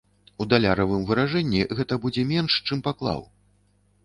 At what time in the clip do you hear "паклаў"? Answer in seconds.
2.89-3.21